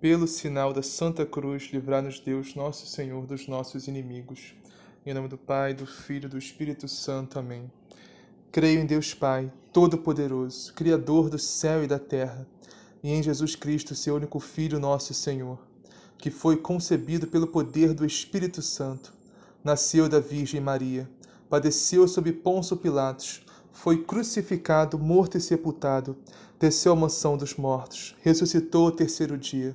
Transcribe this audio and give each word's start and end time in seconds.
Pelo 0.00 0.26
sinal 0.26 0.72
da 0.72 0.82
Santa 0.82 1.24
Cruz, 1.24 1.70
livrar-nos 1.72 2.20
Deus, 2.20 2.54
nosso 2.54 2.86
Senhor, 2.86 3.24
dos 3.26 3.48
nossos 3.48 3.88
inimigos. 3.88 4.54
Em 5.06 5.14
nome 5.14 5.28
do 5.28 5.38
Pai, 5.38 5.72
do 5.72 5.86
Filho 5.86 6.26
e 6.26 6.28
do 6.28 6.36
Espírito 6.36 6.86
Santo. 6.86 7.38
Amém. 7.38 7.70
Creio 8.52 8.80
em 8.80 8.86
Deus 8.86 9.14
Pai, 9.14 9.50
Todo-Poderoso, 9.72 10.74
Criador 10.74 11.30
do 11.30 11.38
céu 11.38 11.82
e 11.82 11.86
da 11.86 11.98
terra, 11.98 12.46
e 13.02 13.10
em 13.10 13.22
Jesus 13.22 13.56
Cristo, 13.56 13.94
seu 13.94 14.14
único 14.14 14.38
Filho, 14.38 14.78
nosso 14.78 15.14
Senhor, 15.14 15.58
que 16.18 16.30
foi 16.30 16.56
concebido 16.56 17.26
pelo 17.26 17.46
poder 17.46 17.94
do 17.94 18.04
Espírito 18.04 18.60
Santo, 18.60 19.14
nasceu 19.62 20.06
da 20.06 20.20
Virgem 20.20 20.60
Maria, 20.60 21.08
padeceu 21.48 22.06
sob 22.06 22.30
Ponço 22.30 22.76
Pilatos, 22.76 23.44
foi 23.72 24.04
crucificado, 24.04 24.98
morto 24.98 25.38
e 25.38 25.40
sepultado, 25.40 26.16
desceu 26.60 26.92
à 26.92 26.96
mansão 26.96 27.36
dos 27.36 27.56
mortos, 27.56 28.14
ressuscitou 28.22 28.86
ao 28.86 28.92
terceiro 28.92 29.38
dia, 29.38 29.74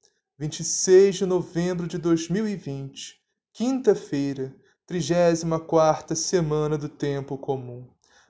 26 0.41 1.17
de 1.17 1.25
novembro 1.27 1.85
de 1.85 1.99
2020, 1.99 3.21
quinta-feira, 3.53 4.51
34 4.87 6.15
semana 6.15 6.79
do 6.79 6.89
Tempo 6.89 7.37
Comum. 7.37 7.87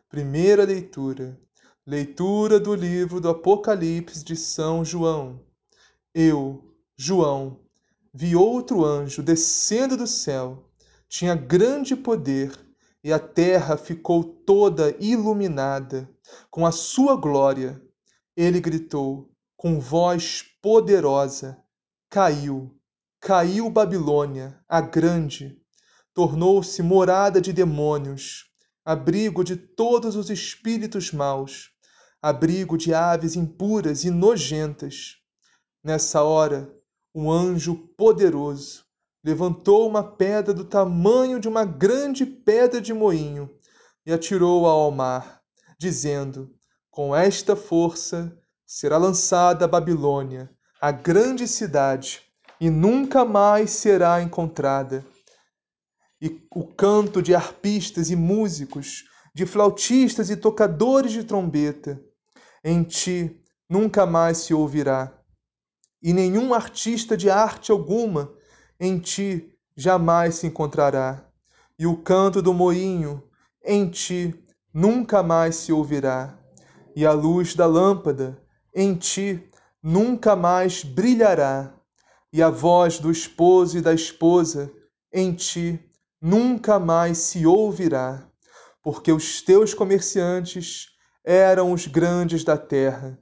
Primeira 0.10 0.66
leitura. 0.66 1.40
Leitura 1.88 2.60
do 2.60 2.76
livro 2.76 3.22
do 3.22 3.30
Apocalipse 3.30 4.26
de 4.26 4.36
São 4.36 4.84
João. 4.84 5.40
Eu, 6.14 6.76
João, 6.98 7.62
vi 8.14 8.36
outro 8.36 8.84
anjo 8.84 9.24
descendo 9.24 9.96
do 9.96 10.06
céu. 10.06 10.70
Tinha 11.08 11.34
grande 11.34 11.96
poder 11.96 12.52
e 13.02 13.14
a 13.14 13.20
terra 13.20 13.78
ficou 13.78 14.22
toda 14.22 14.94
iluminada 15.00 16.10
com 16.50 16.66
a 16.66 16.74
sua 16.74 17.16
glória. 17.16 17.82
Ele 18.36 18.60
gritou: 18.60 19.32
com 19.56 19.80
voz 19.80 20.44
poderosa: 20.62 21.58
Caiu, 22.14 22.78
caiu 23.22 23.70
Babilônia, 23.70 24.60
a 24.68 24.82
grande, 24.82 25.58
tornou-se 26.14 26.84
morada 26.84 27.40
de 27.40 27.54
demônios, 27.54 28.52
abrigo 28.84 29.46
de 29.46 29.56
todos 29.56 30.18
os 30.18 30.30
espíritos 30.30 31.14
maus, 31.14 31.72
abrigo 32.22 32.78
de 32.78 32.94
aves 32.94 33.38
impuras 33.38 34.04
e 34.04 34.12
nojentas. 34.12 35.20
Nessa 35.82 36.22
hora, 36.22 36.70
um 37.16 37.32
anjo 37.32 37.78
poderoso 37.96 38.84
levantou 39.24 39.88
uma 39.88 40.04
pedra 40.04 40.54
do 40.54 40.66
tamanho 40.66 41.40
de 41.40 41.48
uma 41.48 41.64
grande 41.64 42.26
pedra 42.26 42.82
de 42.82 42.94
moinho 42.94 43.50
e 44.06 44.12
atirou-a 44.12 44.70
ao 44.70 44.92
mar, 44.92 45.42
dizendo: 45.80 46.54
Com 46.90 47.16
esta 47.16 47.56
força 47.56 48.38
será 48.66 48.98
lançada 48.98 49.64
a 49.64 49.68
Babilônia, 49.70 50.54
a 50.82 50.92
grande 50.92 51.48
cidade, 51.48 52.24
e 52.60 52.68
nunca 52.68 53.24
mais 53.24 53.70
será 53.70 54.20
encontrada. 54.20 55.06
E 56.20 56.42
o 56.56 56.66
canto 56.66 57.22
de 57.22 57.36
arpistas 57.36 58.10
e 58.10 58.16
músicos, 58.16 59.04
de 59.32 59.46
flautistas 59.46 60.32
e 60.32 60.36
tocadores 60.36 61.12
de 61.12 61.24
trombeta, 61.24 62.04
em 62.64 62.84
ti 62.84 63.40
nunca 63.70 64.08
mais 64.08 64.40
se 64.40 64.56
ouvirá. 64.56 65.14
E 66.02 66.14
nenhum 66.14 66.52
artista 66.52 67.16
de 67.16 67.30
arte 67.30 67.72
alguma 67.72 68.34
em 68.80 68.98
ti 68.98 69.54
jamais 69.78 70.36
se 70.36 70.48
encontrará. 70.48 71.24
E 71.78 71.86
o 71.86 71.96
canto 71.96 72.42
do 72.42 72.56
moinho 72.56 73.24
em 73.64 73.88
ti 73.88 74.34
nunca 74.74 75.22
mais 75.22 75.58
se 75.58 75.72
ouvirá. 75.72 76.40
E 76.96 77.06
a 77.06 77.12
luz 77.12 77.54
da 77.54 77.68
lâmpada 77.68 78.42
em 78.74 78.96
ti 78.96 79.48
nunca 79.82 80.36
mais 80.36 80.84
brilhará, 80.84 81.74
e 82.34 82.42
a 82.42 82.50
voz 82.50 83.00
do 83.00 83.12
esposo 83.12 83.78
e 83.78 83.82
da 83.82 83.94
esposa 83.94 84.72
em 85.12 85.34
ti 85.34 85.80
nunca 86.22 86.80
mais 86.80 87.18
se 87.18 87.46
ouvirá, 87.46 88.26
porque 88.82 89.12
os 89.12 89.42
teus 89.42 89.74
comerciantes 89.74 90.88
eram 91.24 91.72
os 91.72 91.88
grandes 91.88 92.44
da 92.44 92.58
terra, 92.58 93.20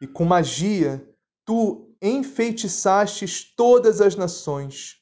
e 0.00 0.06
com 0.06 0.24
magia 0.24 1.06
tu 1.44 1.96
enfeitiçastes 2.00 3.54
todas 3.56 4.00
as 4.00 4.16
nações. 4.16 4.96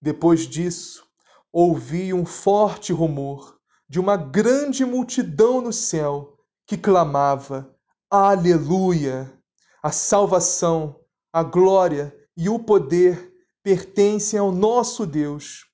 Depois 0.00 0.48
disso, 0.48 1.04
ouvi 1.52 2.14
um 2.14 2.24
forte 2.24 2.92
rumor 2.92 3.58
de 3.88 4.00
uma 4.00 4.16
grande 4.16 4.84
multidão 4.84 5.60
no 5.60 5.72
céu 5.72 6.38
que 6.66 6.78
clamava: 6.78 7.76
Aleluia! 8.10 9.41
A 9.84 9.90
salvação, 9.90 11.00
a 11.32 11.42
glória 11.42 12.16
e 12.36 12.48
o 12.48 12.56
poder 12.56 13.34
pertencem 13.64 14.38
ao 14.38 14.52
nosso 14.52 15.04
Deus, 15.04 15.66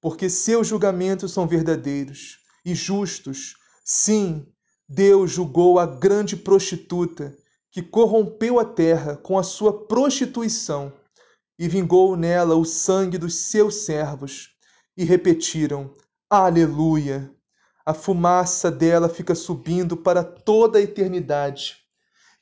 porque 0.00 0.30
seus 0.30 0.68
julgamentos 0.68 1.32
são 1.32 1.48
verdadeiros 1.48 2.38
e 2.64 2.76
justos. 2.76 3.56
Sim, 3.84 4.46
Deus 4.88 5.32
julgou 5.32 5.80
a 5.80 5.86
grande 5.86 6.36
prostituta 6.36 7.36
que 7.72 7.82
corrompeu 7.82 8.60
a 8.60 8.64
terra 8.64 9.16
com 9.16 9.36
a 9.36 9.42
sua 9.42 9.86
prostituição 9.86 10.92
e 11.58 11.66
vingou 11.66 12.14
nela 12.16 12.54
o 12.54 12.64
sangue 12.64 13.18
dos 13.18 13.34
seus 13.34 13.84
servos. 13.84 14.50
E 14.96 15.02
repetiram: 15.02 15.92
Aleluia! 16.30 17.34
A 17.84 17.92
fumaça 17.92 18.70
dela 18.70 19.08
fica 19.08 19.34
subindo 19.34 19.96
para 19.96 20.22
toda 20.22 20.78
a 20.78 20.82
eternidade. 20.82 21.85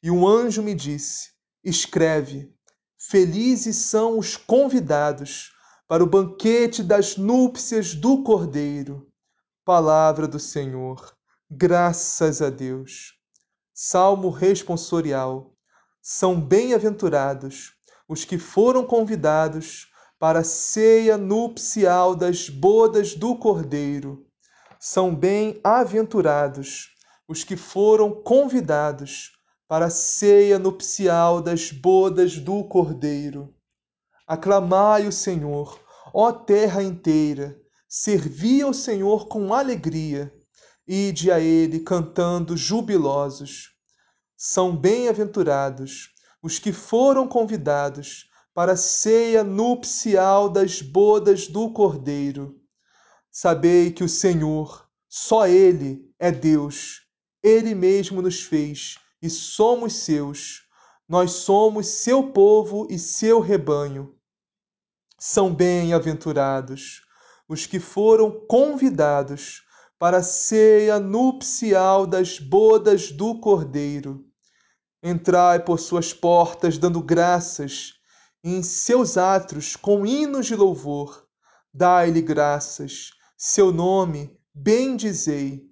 E 0.04 0.10
um 0.10 0.28
anjo 0.28 0.62
me 0.62 0.74
disse: 0.74 1.30
Escreve: 1.64 2.54
Felizes 2.98 3.76
são 3.76 4.18
os 4.18 4.36
convidados 4.36 5.50
para 5.88 6.04
o 6.04 6.06
banquete 6.06 6.82
das 6.82 7.16
núpcias 7.16 7.94
do 7.94 8.22
Cordeiro. 8.22 9.10
Palavra 9.64 10.28
do 10.28 10.38
Senhor. 10.38 11.16
Graças 11.50 12.42
a 12.42 12.50
Deus. 12.50 13.14
Salmo 13.72 14.28
responsorial. 14.28 15.54
São 16.02 16.38
bem-aventurados 16.38 17.72
os 18.06 18.26
que 18.26 18.36
foram 18.36 18.84
convidados 18.84 19.88
para 20.18 20.40
a 20.40 20.44
ceia 20.44 21.16
nupcial 21.16 22.14
das 22.14 22.50
bodas 22.50 23.14
do 23.14 23.38
Cordeiro. 23.38 24.26
São 24.78 25.14
bem-aventurados 25.14 26.90
os 27.26 27.42
que 27.42 27.56
foram 27.56 28.12
convidados 28.22 29.33
para 29.66 29.86
a 29.86 29.90
ceia 29.90 30.58
nupcial 30.58 31.40
das 31.40 31.70
bodas 31.70 32.38
do 32.38 32.64
Cordeiro. 32.64 33.54
Aclamai 34.26 35.06
o 35.06 35.12
Senhor, 35.12 35.80
ó 36.12 36.30
terra 36.32 36.82
inteira, 36.82 37.58
servi 37.88 38.60
ao 38.60 38.74
Senhor 38.74 39.26
com 39.26 39.54
alegria, 39.54 40.32
ide 40.86 41.30
a 41.30 41.40
Ele 41.40 41.80
cantando 41.80 42.56
jubilosos. 42.56 43.72
São 44.36 44.76
bem-aventurados 44.76 46.10
os 46.42 46.58
que 46.58 46.72
foram 46.72 47.26
convidados 47.26 48.28
para 48.52 48.72
a 48.72 48.76
ceia 48.76 49.42
nupcial 49.42 50.50
das 50.50 50.82
bodas 50.82 51.48
do 51.48 51.72
Cordeiro. 51.72 52.60
Sabei 53.30 53.90
que 53.90 54.04
o 54.04 54.08
Senhor, 54.08 54.86
só 55.08 55.46
Ele 55.48 56.12
é 56.18 56.30
Deus, 56.30 57.00
Ele 57.42 57.74
mesmo 57.74 58.20
nos 58.20 58.42
fez 58.42 58.98
e 59.24 59.30
somos 59.30 59.94
seus. 59.94 60.64
Nós 61.08 61.30
somos 61.30 61.86
seu 61.86 62.30
povo 62.30 62.86
e 62.90 62.98
seu 62.98 63.40
rebanho. 63.40 64.14
São 65.18 65.54
bem-aventurados 65.54 67.00
os 67.48 67.64
que 67.64 67.80
foram 67.80 68.30
convidados 68.46 69.62
para 69.98 70.18
a 70.18 70.22
ceia 70.22 71.00
nupcial 71.00 72.06
das 72.06 72.38
bodas 72.38 73.10
do 73.10 73.40
Cordeiro. 73.40 74.26
Entrai 75.02 75.58
por 75.58 75.80
suas 75.80 76.12
portas 76.12 76.76
dando 76.76 77.02
graças, 77.02 77.94
e 78.42 78.50
em 78.50 78.62
seus 78.62 79.16
átrios 79.16 79.74
com 79.74 80.04
hinos 80.04 80.44
de 80.44 80.54
louvor. 80.54 81.26
Dai-lhe 81.72 82.20
graças, 82.20 83.08
seu 83.38 83.72
nome 83.72 84.38
bendizei. 84.52 85.62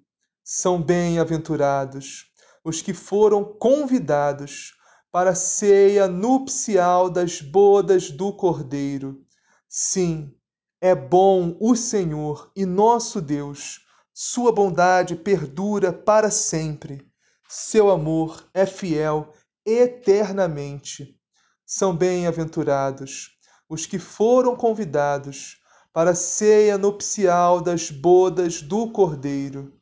São 0.43 0.81
bem-aventurados 0.81 2.32
os 2.63 2.81
que 2.81 2.93
foram 2.93 3.43
convidados 3.43 4.73
para 5.11 5.31
a 5.31 5.35
ceia 5.35 6.07
nupcial 6.07 7.09
das 7.09 7.41
bodas 7.41 8.09
do 8.09 8.33
Cordeiro. 8.33 9.23
Sim, 9.67 10.33
é 10.81 10.95
bom 10.95 11.57
o 11.59 11.75
Senhor 11.75 12.51
e 12.55 12.65
nosso 12.65 13.21
Deus, 13.21 13.81
sua 14.13 14.51
bondade 14.51 15.15
perdura 15.15 15.91
para 15.91 16.29
sempre, 16.29 17.09
seu 17.49 17.89
amor 17.89 18.49
é 18.53 18.65
fiel 18.65 19.33
eternamente. 19.65 21.19
São 21.65 21.95
bem-aventurados 21.95 23.37
os 23.69 23.85
que 23.85 23.97
foram 23.97 24.55
convidados 24.55 25.61
para 25.93 26.11
a 26.11 26.15
ceia 26.15 26.77
nupcial 26.77 27.61
das 27.61 27.89
bodas 27.89 28.61
do 28.61 28.91
Cordeiro. 28.91 29.79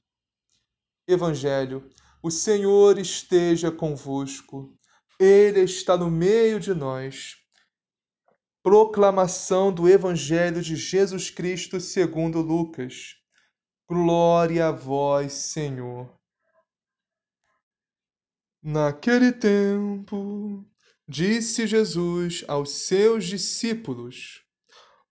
Evangelho, 1.07 1.89
o 2.21 2.29
Senhor 2.29 2.99
esteja 2.99 3.71
convosco. 3.71 4.77
Ele 5.19 5.61
está 5.61 5.97
no 5.97 6.09
meio 6.09 6.59
de 6.59 6.73
nós. 6.73 7.37
Proclamação 8.61 9.73
do 9.73 9.89
Evangelho 9.89 10.61
de 10.61 10.75
Jesus 10.75 11.31
Cristo 11.31 11.79
segundo 11.79 12.41
Lucas. 12.41 13.15
Glória 13.89 14.67
a 14.67 14.71
vós, 14.71 15.33
Senhor. 15.33 16.15
Naquele 18.61 19.31
tempo, 19.31 20.63
disse 21.07 21.65
Jesus 21.65 22.45
aos 22.47 22.69
seus 22.69 23.25
discípulos: 23.25 24.45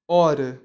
Ora, 0.06 0.64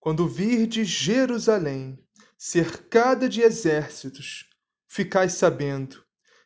quando 0.00 0.26
virdes 0.26 0.88
Jerusalém 0.88 1.96
cercada 2.36 3.28
de 3.28 3.40
exércitos, 3.40 4.50
ficai 4.94 5.28
sabendo 5.28 6.04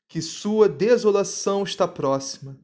que 0.08 0.22
sua 0.22 0.70
desolação 0.70 1.64
está 1.64 1.86
próxima. 1.86 2.58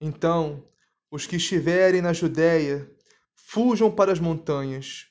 Então, 0.00 0.68
os 1.08 1.28
que 1.28 1.36
estiverem 1.36 2.02
na 2.02 2.12
Judéia, 2.12 2.90
fujam 3.36 3.88
para 3.88 4.10
as 4.10 4.18
montanhas. 4.18 5.06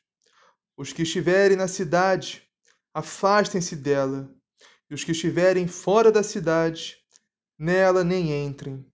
Os 0.76 0.92
que 0.92 1.04
estiverem 1.04 1.56
na 1.56 1.70
cidade, 1.70 2.44
afastem-se 2.94 3.74
dela. 3.74 4.30
E 4.90 4.94
os 4.94 5.06
que 5.06 5.14
estiverem 5.14 5.66
fora 5.66 6.12
da 6.12 6.24
cidade, 6.24 6.98
nela 7.58 8.04
nem 8.04 8.46
entrem. 8.46 8.86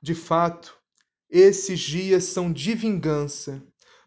De 0.00 0.14
fato, 0.14 0.78
esses 1.28 1.80
dias 1.80 2.22
são 2.22 2.52
de 2.52 2.72
vingança, 2.72 3.60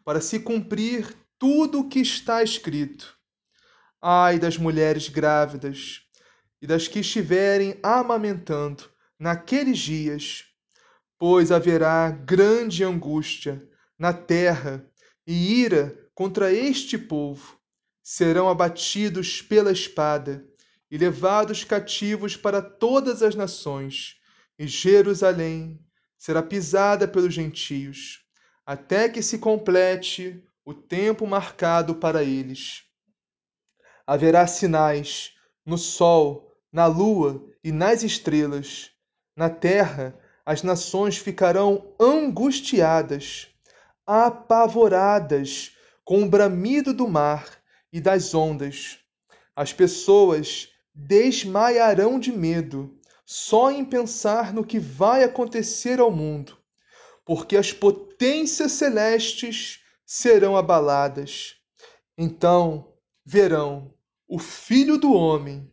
para 0.05 0.21
se 0.21 0.39
cumprir 0.39 1.13
tudo 1.37 1.81
o 1.81 1.89
que 1.89 1.99
está 1.99 2.41
escrito. 2.41 3.13
Ai 4.01 4.39
das 4.39 4.57
mulheres 4.57 5.09
grávidas 5.09 6.08
e 6.61 6.67
das 6.67 6.87
que 6.87 6.99
estiverem 6.99 7.77
amamentando 7.81 8.89
naqueles 9.17 9.79
dias, 9.79 10.45
pois 11.17 11.51
haverá 11.51 12.09
grande 12.09 12.83
angústia 12.83 13.67
na 13.97 14.13
terra 14.13 14.85
e 15.25 15.61
ira 15.61 16.09
contra 16.13 16.51
este 16.51 16.97
povo. 16.97 17.59
Serão 18.01 18.49
abatidos 18.49 19.41
pela 19.41 19.71
espada 19.71 20.45
e 20.89 20.97
levados 20.97 21.63
cativos 21.63 22.35
para 22.35 22.61
todas 22.61 23.21
as 23.21 23.35
nações, 23.35 24.17
e 24.57 24.67
Jerusalém 24.67 25.79
será 26.17 26.41
pisada 26.41 27.07
pelos 27.07 27.33
gentios, 27.33 28.25
até 28.65 29.07
que 29.07 29.21
se 29.21 29.37
complete 29.37 30.43
o 30.65 30.73
tempo 30.73 31.25
marcado 31.25 31.95
para 31.95 32.23
eles. 32.23 32.83
Haverá 34.05 34.47
sinais 34.47 35.33
no 35.65 35.77
sol, 35.77 36.48
na 36.71 36.85
lua 36.85 37.43
e 37.63 37.71
nas 37.71 38.03
estrelas. 38.03 38.91
Na 39.35 39.49
terra, 39.49 40.17
as 40.45 40.63
nações 40.63 41.17
ficarão 41.17 41.93
angustiadas, 41.99 43.47
apavoradas 44.05 45.71
com 46.03 46.23
o 46.23 46.29
bramido 46.29 46.93
do 46.93 47.07
mar 47.07 47.59
e 47.91 48.01
das 48.01 48.33
ondas. 48.33 48.99
As 49.55 49.73
pessoas 49.73 50.69
desmaiarão 50.93 52.19
de 52.19 52.31
medo 52.31 52.97
só 53.25 53.69
em 53.71 53.85
pensar 53.85 54.53
no 54.53 54.65
que 54.65 54.79
vai 54.79 55.23
acontecer 55.23 55.99
ao 55.99 56.11
mundo, 56.11 56.57
porque 57.23 57.55
as 57.55 57.71
potências 57.71 58.71
celestes 58.71 59.81
serão 60.05 60.57
abaladas. 60.57 61.55
Então 62.17 62.91
verão 63.23 63.93
o 64.27 64.39
Filho 64.39 64.97
do 64.97 65.13
Homem 65.13 65.69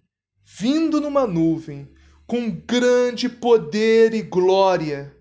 vindo 0.58 1.02
numa 1.02 1.26
nuvem, 1.26 1.86
com 2.26 2.50
grande 2.50 3.28
poder 3.28 4.14
e 4.14 4.22
glória. 4.22 5.14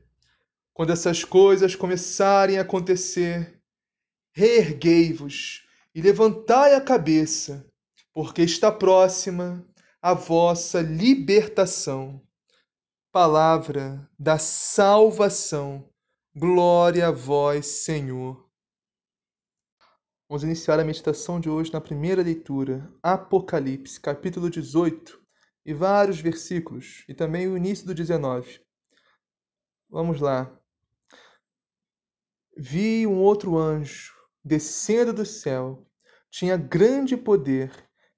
Quando 0.73 0.93
essas 0.93 1.25
coisas 1.25 1.75
começarem 1.75 2.57
a 2.57 2.61
acontecer, 2.61 3.61
reerguei-vos 4.33 5.67
e 5.93 6.01
levantai 6.01 6.73
a 6.73 6.79
cabeça, 6.79 7.69
porque 8.13 8.43
está 8.43 8.71
próxima 8.71 9.67
a 10.01 10.13
vossa 10.13 10.79
libertação. 10.81 12.21
Palavra 13.11 14.09
da 14.17 14.37
salvação. 14.37 15.89
Glória 16.33 17.09
a 17.09 17.11
vós, 17.11 17.65
Senhor. 17.83 18.49
Vamos 20.29 20.43
iniciar 20.43 20.79
a 20.79 20.85
meditação 20.85 21.41
de 21.41 21.49
hoje 21.49 21.73
na 21.73 21.81
primeira 21.81 22.23
leitura, 22.23 22.89
Apocalipse, 23.03 23.99
capítulo 23.99 24.49
18, 24.49 25.24
e 25.65 25.73
vários 25.73 26.19
versículos, 26.19 27.03
e 27.07 27.13
também 27.13 27.47
o 27.47 27.57
início 27.57 27.85
do 27.85 27.95
19. 27.95 28.61
Vamos 29.89 30.21
lá. 30.21 30.55
Vi 32.55 33.07
um 33.07 33.19
outro 33.19 33.57
anjo 33.57 34.13
descendo 34.43 35.11
do 35.11 35.25
céu, 35.25 35.85
tinha 36.29 36.55
grande 36.55 37.17
poder, 37.17 37.71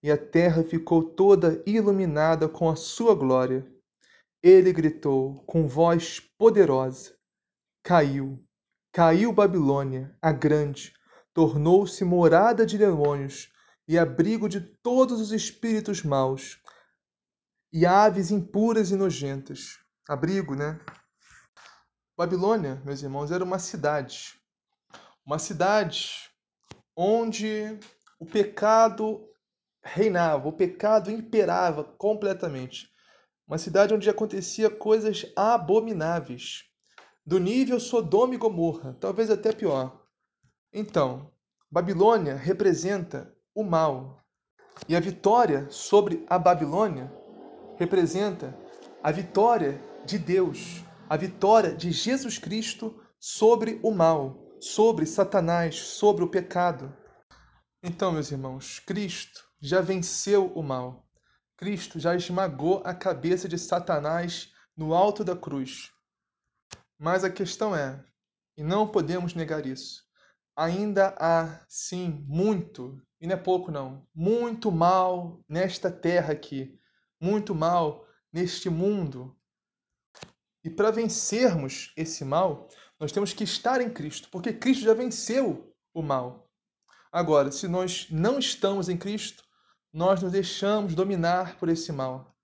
e 0.04 0.12
a 0.12 0.18
terra 0.18 0.64
ficou 0.64 1.02
toda 1.04 1.64
iluminada 1.66 2.50
com 2.50 2.70
a 2.70 2.76
sua 2.76 3.16
glória. 3.16 3.66
Ele 4.44 4.72
gritou 4.74 5.44
com 5.46 5.68
voz 5.68 6.20
poderosa: 6.20 7.18
Caiu, 7.82 8.44
caiu 8.92 9.32
Babilônia, 9.32 10.16
a 10.22 10.32
grande 10.32 10.94
tornou-se 11.38 12.04
morada 12.04 12.66
de 12.66 12.80
demônios 12.80 13.54
e 13.88 13.96
abrigo 13.96 14.50
de 14.50 14.60
todos 14.60 15.22
os 15.22 15.32
espíritos 15.32 16.02
maus 16.02 16.60
e 17.78 17.86
aves 17.86 18.32
impuras 18.32 18.90
e 18.90 18.96
nojentas. 18.96 19.78
Abrigo, 20.10 20.56
né? 20.56 20.80
Babilônia, 22.18 22.82
meus 22.84 23.04
irmãos, 23.04 23.30
era 23.32 23.44
uma 23.44 23.60
cidade. 23.60 24.34
Uma 25.24 25.38
cidade 25.38 26.28
onde 26.96 27.80
o 28.20 28.26
pecado 28.26 29.30
reinava, 29.84 30.48
o 30.48 30.54
pecado 30.54 31.12
imperava 31.12 31.84
completamente. 31.84 32.90
Uma 33.48 33.60
cidade 33.60 33.94
onde 33.94 34.10
acontecia 34.10 34.72
coisas 34.72 35.32
abomináveis, 35.36 36.64
do 37.24 37.40
nível 37.40 37.80
Sodoma 37.80 38.34
e 38.34 38.38
Gomorra, 38.40 38.98
talvez 39.00 39.30
até 39.30 39.52
pior. 39.52 40.04
Então, 40.74 41.32
Babilônia 41.70 42.38
representa 42.38 43.32
o 43.54 43.64
mal. 43.64 44.26
E 44.90 44.96
a 44.96 45.00
vitória 45.00 45.70
sobre 45.70 46.26
a 46.28 46.40
Babilônia 46.40 47.27
representa 47.78 48.58
a 49.04 49.12
vitória 49.12 49.82
de 50.06 50.18
Deus, 50.18 50.84
a 51.08 51.16
vitória 51.16 51.74
de 51.74 51.92
Jesus 51.92 52.38
Cristo 52.38 53.02
sobre 53.20 53.80
o 53.84 53.92
mal, 53.92 54.38
sobre 54.60 55.06
Satanás, 55.06 55.76
sobre 55.76 56.24
o 56.24 56.30
pecado. 56.30 56.96
Então, 57.82 58.12
meus 58.12 58.32
irmãos, 58.32 58.80
Cristo 58.80 59.46
já 59.62 59.82
venceu 59.82 60.48
o 60.54 60.64
mal. 60.64 61.08
Cristo 61.56 62.00
já 62.00 62.16
esmagou 62.16 62.82
a 62.84 62.94
cabeça 62.94 63.48
de 63.48 63.58
Satanás 63.58 64.52
no 64.76 64.94
alto 64.94 65.24
da 65.24 65.36
cruz. 65.36 65.92
Mas 67.00 67.24
a 67.24 67.30
questão 67.30 67.76
é, 67.76 68.04
e 68.58 68.64
não 68.64 68.88
podemos 68.88 69.34
negar 69.34 69.66
isso, 69.66 70.04
ainda 70.56 71.16
há, 71.20 71.64
sim, 71.68 72.26
muito, 72.28 73.00
e 73.22 73.28
não 73.28 73.36
é 73.36 73.38
pouco 73.38 73.72
não, 73.72 74.08
muito 74.14 74.72
mal 74.72 75.40
nesta 75.48 75.92
terra 75.92 76.34
aqui, 76.34 76.78
muito 77.20 77.54
mal 77.56 78.06
neste 78.32 78.70
mundo. 78.70 79.36
E 80.64 80.70
para 80.70 80.92
vencermos 80.92 81.94
esse 81.96 82.26
mal, 82.26 82.68
nós 83.00 83.12
temos 83.12 83.34
que 83.34 83.44
estar 83.44 83.80
em 83.82 83.90
Cristo, 83.90 84.30
porque 84.30 84.54
Cristo 84.54 84.84
já 84.84 84.94
venceu 84.94 85.74
o 85.94 86.02
mal. 86.02 86.50
Agora, 87.12 87.52
se 87.52 87.68
nós 87.68 88.08
não 88.10 88.38
estamos 88.38 88.90
em 88.90 88.98
Cristo, 88.98 89.44
nós 89.94 90.22
nos 90.22 90.32
deixamos 90.32 90.94
dominar 90.94 91.58
por 91.58 91.70
esse 91.70 91.92
mal. 91.92 92.36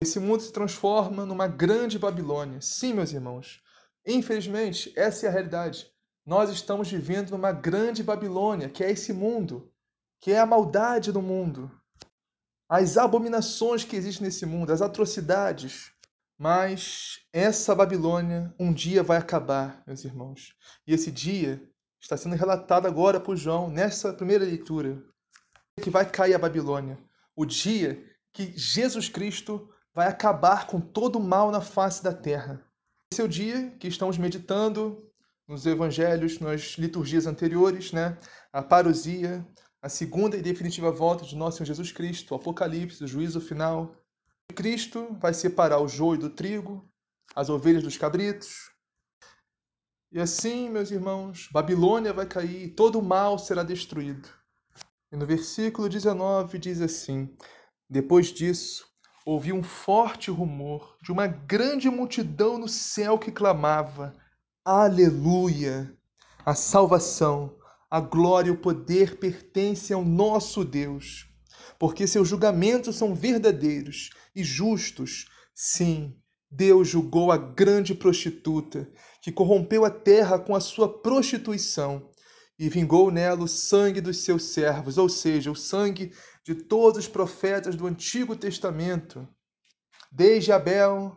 Esse 0.00 0.20
mundo 0.20 0.42
se 0.42 0.52
transforma 0.52 1.24
numa 1.24 1.48
grande 1.48 1.98
Babilônia. 1.98 2.60
Sim, 2.60 2.94
meus 2.94 3.12
irmãos. 3.12 3.62
Infelizmente, 4.06 4.92
essa 4.94 5.26
é 5.26 5.28
a 5.28 5.32
realidade. 5.32 5.90
Nós 6.26 6.50
estamos 6.50 6.90
vivendo 6.90 7.30
numa 7.30 7.52
grande 7.52 8.02
Babilônia, 8.02 8.68
que 8.68 8.84
é 8.84 8.90
esse 8.90 9.12
mundo, 9.12 9.72
que 10.20 10.32
é 10.32 10.38
a 10.38 10.46
maldade 10.46 11.10
do 11.10 11.22
mundo, 11.22 11.70
as 12.74 12.96
abominações 12.96 13.84
que 13.84 13.94
existem 13.94 14.26
nesse 14.26 14.44
mundo, 14.44 14.72
as 14.72 14.82
atrocidades. 14.82 15.92
Mas 16.36 17.20
essa 17.32 17.72
Babilônia 17.72 18.52
um 18.58 18.72
dia 18.72 19.00
vai 19.00 19.16
acabar, 19.16 19.80
meus 19.86 20.04
irmãos. 20.04 20.56
E 20.84 20.92
esse 20.92 21.12
dia 21.12 21.62
está 22.00 22.16
sendo 22.16 22.34
relatado 22.34 22.86
agora 22.86 23.20
por 23.20 23.36
João, 23.36 23.70
nessa 23.70 24.12
primeira 24.12 24.44
leitura, 24.44 25.00
que 25.80 25.88
vai 25.88 26.04
cair 26.04 26.34
a 26.34 26.38
Babilônia. 26.38 26.98
O 27.36 27.46
dia 27.46 28.04
que 28.32 28.52
Jesus 28.58 29.08
Cristo 29.08 29.70
vai 29.94 30.08
acabar 30.08 30.66
com 30.66 30.80
todo 30.80 31.20
o 31.20 31.22
mal 31.22 31.52
na 31.52 31.60
face 31.60 32.02
da 32.02 32.12
terra. 32.12 32.60
Esse 33.12 33.22
é 33.22 33.24
o 33.24 33.28
dia 33.28 33.70
que 33.78 33.86
estamos 33.86 34.18
meditando 34.18 35.08
nos 35.46 35.64
evangelhos, 35.64 36.40
nas 36.40 36.74
liturgias 36.76 37.26
anteriores, 37.26 37.92
né? 37.92 38.18
A 38.52 38.60
parousia, 38.60 39.46
a 39.84 39.88
segunda 39.90 40.34
e 40.34 40.40
definitiva 40.40 40.90
volta 40.90 41.26
de 41.26 41.36
nosso 41.36 41.58
Senhor 41.58 41.66
Jesus 41.66 41.92
Cristo, 41.92 42.32
o 42.32 42.36
Apocalipse, 42.36 43.04
o 43.04 43.06
juízo 43.06 43.38
final. 43.38 43.94
Cristo 44.54 45.14
vai 45.20 45.34
separar 45.34 45.78
o 45.78 45.86
joio 45.86 46.18
do 46.18 46.30
trigo, 46.30 46.90
as 47.36 47.50
ovelhas 47.50 47.82
dos 47.82 47.98
cabritos. 47.98 48.70
E 50.10 50.18
assim, 50.18 50.70
meus 50.70 50.90
irmãos, 50.90 51.50
Babilônia 51.52 52.14
vai 52.14 52.24
cair, 52.24 52.70
todo 52.70 52.98
o 52.98 53.02
mal 53.02 53.38
será 53.38 53.62
destruído. 53.62 54.26
E 55.12 55.16
no 55.18 55.26
versículo 55.26 55.86
19 55.86 56.58
diz 56.58 56.80
assim: 56.80 57.36
Depois 57.86 58.28
disso, 58.28 58.86
ouvi 59.26 59.52
um 59.52 59.62
forte 59.62 60.30
rumor 60.30 60.96
de 61.02 61.12
uma 61.12 61.26
grande 61.26 61.90
multidão 61.90 62.56
no 62.56 62.68
céu 62.70 63.18
que 63.18 63.30
clamava: 63.30 64.16
Aleluia! 64.64 65.94
A 66.42 66.54
salvação, 66.54 67.54
a 67.94 68.00
glória 68.00 68.48
e 68.48 68.52
o 68.52 68.58
poder 68.58 69.20
pertencem 69.20 69.94
ao 69.94 70.04
nosso 70.04 70.64
Deus, 70.64 71.28
porque 71.78 72.08
seus 72.08 72.28
julgamentos 72.28 72.96
são 72.96 73.14
verdadeiros 73.14 74.10
e 74.34 74.42
justos. 74.42 75.30
Sim, 75.54 76.20
Deus 76.50 76.88
julgou 76.88 77.30
a 77.30 77.36
grande 77.36 77.94
prostituta 77.94 78.90
que 79.22 79.30
corrompeu 79.30 79.84
a 79.84 79.90
terra 79.90 80.40
com 80.40 80.56
a 80.56 80.60
sua 80.60 80.92
prostituição 81.02 82.10
e 82.58 82.68
vingou 82.68 83.12
nela 83.12 83.44
o 83.44 83.46
sangue 83.46 84.00
dos 84.00 84.24
seus 84.24 84.42
servos, 84.46 84.98
ou 84.98 85.08
seja, 85.08 85.52
o 85.52 85.54
sangue 85.54 86.12
de 86.42 86.52
todos 86.52 87.04
os 87.04 87.08
profetas 87.08 87.76
do 87.76 87.86
Antigo 87.86 88.34
Testamento, 88.34 89.24
desde 90.10 90.50
Abel 90.50 91.16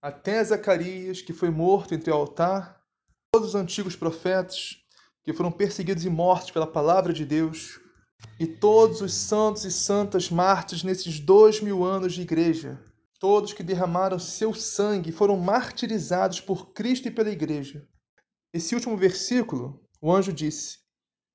até 0.00 0.44
Zacarias, 0.44 1.20
que 1.20 1.32
foi 1.32 1.50
morto 1.50 1.92
entre 1.92 2.12
o 2.12 2.14
altar, 2.14 2.80
todos 3.32 3.48
os 3.48 3.54
antigos 3.56 3.96
profetas 3.96 4.81
que 5.24 5.32
foram 5.32 5.52
perseguidos 5.52 6.04
e 6.04 6.10
mortos 6.10 6.50
pela 6.50 6.66
palavra 6.66 7.12
de 7.12 7.24
Deus, 7.24 7.80
e 8.38 8.46
todos 8.46 9.00
os 9.00 9.12
santos 9.12 9.64
e 9.64 9.70
santas 9.70 10.30
mártires 10.30 10.82
nesses 10.82 11.20
dois 11.20 11.60
mil 11.60 11.84
anos 11.84 12.14
de 12.14 12.22
igreja, 12.22 12.80
todos 13.18 13.52
que 13.52 13.62
derramaram 13.62 14.18
seu 14.18 14.52
sangue 14.52 15.12
foram 15.12 15.36
martirizados 15.36 16.40
por 16.40 16.72
Cristo 16.72 17.08
e 17.08 17.10
pela 17.10 17.30
igreja. 17.30 17.86
Esse 18.52 18.74
último 18.74 18.96
versículo, 18.96 19.80
o 20.00 20.12
anjo 20.12 20.32
disse: 20.32 20.78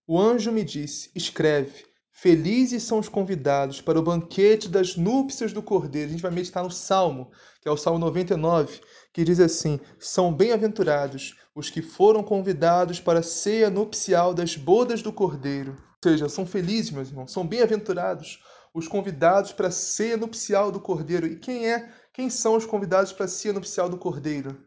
O 0.06 0.20
anjo 0.20 0.52
me 0.52 0.64
disse: 0.64 1.10
escreve, 1.16 1.86
Felizes 2.20 2.82
são 2.82 2.98
os 2.98 3.08
convidados 3.08 3.80
para 3.80 4.00
o 4.00 4.02
banquete 4.02 4.68
das 4.68 4.96
núpcias 4.96 5.54
do 5.54 5.62
Cordeiro. 5.62 6.08
A 6.08 6.12
gente 6.14 6.22
vai 6.24 6.32
meditar 6.32 6.64
no 6.64 6.72
Salmo, 6.72 7.30
que 7.62 7.70
é 7.70 7.72
o 7.72 7.78
Salmo 7.78 8.00
99, 8.00 8.82
que 9.14 9.24
diz 9.24 9.40
assim: 9.40 9.80
São 10.00 10.34
bem-aventurados 10.34 11.36
os 11.54 11.70
que 11.70 11.80
foram 11.80 12.24
convidados 12.24 13.00
para 13.00 13.20
a 13.20 13.24
ceia 13.24 13.70
nupcial 13.70 14.34
das 14.34 14.56
bodas 14.56 15.04
do 15.04 15.14
Cordeiro. 15.14 15.74
Ou 15.74 16.12
seja, 16.12 16.28
são 16.28 16.44
felizes, 16.44 16.90
meus 16.90 17.10
irmãos, 17.10 17.32
são 17.32 17.46
bem-aventurados 17.46 18.44
os 18.74 18.88
convidados 18.88 19.54
para 19.54 19.68
a 19.68 19.72
ceia 19.72 20.18
nupcial 20.18 20.72
do 20.72 20.80
Cordeiro. 20.80 21.28
E 21.28 21.36
quem 21.36 21.72
é? 21.72 21.88
Quem 22.12 22.32
são 22.32 22.56
os 22.56 22.66
convidados 22.66 23.12
para 23.12 23.26
a 23.26 23.30
ceia 23.30 23.54
nupcial 23.54 23.90
do 23.90 23.98
Cordeiro? 23.98 24.58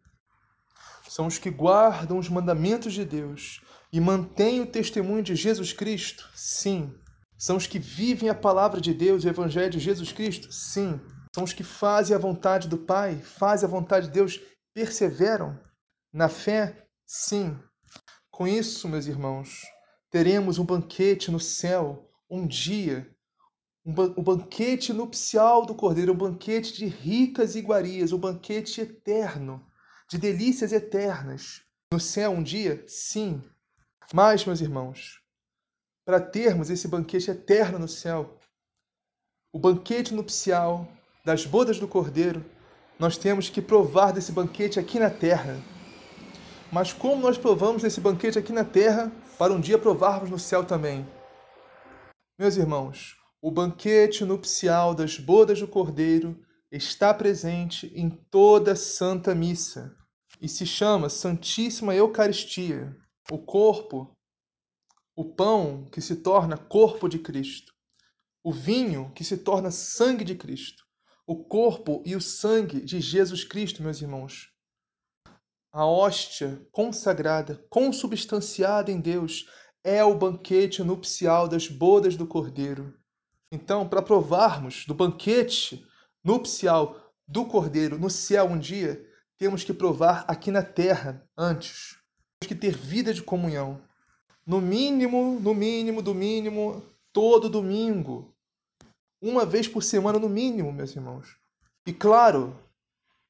São 1.08 1.26
os 1.26 1.36
que 1.36 1.50
guardam 1.50 2.16
os 2.16 2.28
mandamentos 2.28 2.92
de 2.92 3.04
Deus 3.04 3.60
e 3.92 3.98
mantêm 3.98 4.60
o 4.60 4.66
testemunho 4.66 5.24
de 5.24 5.34
Jesus 5.34 5.72
Cristo? 5.72 6.30
Sim. 6.32 6.94
São 7.40 7.56
os 7.56 7.66
que 7.66 7.78
vivem 7.78 8.28
a 8.28 8.34
palavra 8.34 8.82
de 8.82 8.92
Deus, 8.92 9.24
o 9.24 9.28
Evangelho 9.28 9.70
de 9.70 9.78
Jesus 9.78 10.12
Cristo? 10.12 10.52
Sim. 10.52 11.00
São 11.34 11.42
os 11.42 11.54
que 11.54 11.64
fazem 11.64 12.14
a 12.14 12.18
vontade 12.18 12.68
do 12.68 12.76
Pai, 12.76 13.16
fazem 13.16 13.66
a 13.66 13.70
vontade 13.70 14.08
de 14.08 14.12
Deus, 14.12 14.38
perseveram 14.74 15.58
na 16.12 16.28
fé? 16.28 16.86
Sim. 17.06 17.58
Com 18.30 18.46
isso, 18.46 18.86
meus 18.86 19.06
irmãos, 19.06 19.62
teremos 20.10 20.58
um 20.58 20.66
banquete 20.66 21.30
no 21.30 21.40
céu, 21.40 22.10
um 22.28 22.46
dia, 22.46 23.10
um, 23.86 23.94
ba 23.94 24.14
um 24.18 24.22
banquete 24.22 24.92
nupcial 24.92 25.64
do 25.64 25.74
Cordeiro, 25.74 26.12
um 26.12 26.18
banquete 26.18 26.74
de 26.74 26.84
ricas 26.84 27.54
iguarias, 27.54 28.12
um 28.12 28.18
banquete 28.18 28.82
eterno, 28.82 29.66
de 30.10 30.18
delícias 30.18 30.72
eternas. 30.72 31.62
No 31.90 31.98
céu, 31.98 32.32
um 32.32 32.42
dia? 32.42 32.84
Sim. 32.86 33.42
Mas, 34.12 34.44
meus 34.44 34.60
irmãos, 34.60 35.20
para 36.10 36.20
termos 36.20 36.70
esse 36.70 36.88
banquete 36.88 37.30
eterno 37.30 37.78
no 37.78 37.86
céu, 37.86 38.36
o 39.52 39.60
banquete 39.60 40.12
nupcial 40.12 40.88
das 41.24 41.46
bodas 41.46 41.78
do 41.78 41.86
Cordeiro, 41.86 42.44
nós 42.98 43.16
temos 43.16 43.48
que 43.48 43.62
provar 43.62 44.12
desse 44.12 44.32
banquete 44.32 44.80
aqui 44.80 44.98
na 44.98 45.08
terra. 45.08 45.56
Mas 46.72 46.92
como 46.92 47.22
nós 47.22 47.38
provamos 47.38 47.82
desse 47.82 48.00
banquete 48.00 48.40
aqui 48.40 48.52
na 48.52 48.64
terra, 48.64 49.12
para 49.38 49.52
um 49.52 49.60
dia 49.60 49.78
provarmos 49.78 50.28
no 50.28 50.36
céu 50.36 50.64
também? 50.64 51.06
Meus 52.36 52.56
irmãos, 52.56 53.14
o 53.40 53.48
banquete 53.48 54.24
nupcial 54.24 54.96
das 54.96 55.16
bodas 55.16 55.60
do 55.60 55.68
Cordeiro 55.68 56.36
está 56.72 57.14
presente 57.14 57.86
em 57.94 58.10
toda 58.10 58.74
Santa 58.74 59.32
Missa 59.32 59.94
e 60.42 60.48
se 60.48 60.66
chama 60.66 61.08
Santíssima 61.08 61.94
Eucaristia, 61.94 62.96
o 63.30 63.38
corpo 63.38 64.12
o 65.16 65.24
pão 65.24 65.88
que 65.90 66.00
se 66.00 66.16
torna 66.16 66.56
corpo 66.56 67.08
de 67.08 67.18
Cristo, 67.18 67.72
o 68.42 68.52
vinho 68.52 69.12
que 69.14 69.24
se 69.24 69.36
torna 69.36 69.70
sangue 69.70 70.24
de 70.24 70.34
Cristo, 70.34 70.84
o 71.26 71.44
corpo 71.44 72.02
e 72.04 72.16
o 72.16 72.20
sangue 72.20 72.80
de 72.80 73.00
Jesus 73.00 73.44
Cristo, 73.44 73.82
meus 73.82 74.00
irmãos. 74.00 74.50
A 75.72 75.86
hóstia 75.86 76.66
consagrada, 76.72 77.64
consubstanciada 77.70 78.90
em 78.90 79.00
Deus, 79.00 79.48
é 79.84 80.02
o 80.02 80.16
banquete 80.16 80.82
nupcial 80.82 81.46
das 81.46 81.68
bodas 81.68 82.16
do 82.16 82.26
Cordeiro. 82.26 82.98
Então, 83.52 83.88
para 83.88 84.02
provarmos 84.02 84.84
do 84.86 84.94
banquete 84.94 85.86
nupcial 86.24 87.14
do 87.26 87.46
Cordeiro 87.46 87.98
no 87.98 88.10
céu 88.10 88.46
um 88.46 88.58
dia, 88.58 89.04
temos 89.38 89.64
que 89.64 89.72
provar 89.72 90.24
aqui 90.28 90.50
na 90.50 90.62
terra 90.62 91.26
antes. 91.36 91.96
Temos 92.38 92.48
que 92.48 92.54
ter 92.54 92.76
vida 92.76 93.14
de 93.14 93.22
comunhão 93.22 93.80
no 94.50 94.60
mínimo, 94.60 95.38
no 95.40 95.54
mínimo, 95.54 96.02
do 96.02 96.12
mínimo, 96.12 96.82
todo 97.12 97.48
domingo. 97.48 98.34
Uma 99.22 99.46
vez 99.46 99.68
por 99.68 99.80
semana, 99.80 100.18
no 100.18 100.28
mínimo, 100.28 100.72
meus 100.72 100.90
irmãos. 100.96 101.36
E 101.86 101.92
claro, 101.92 102.58